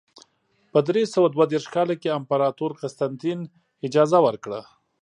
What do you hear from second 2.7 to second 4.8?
قسطنطین اجازه ورکړه.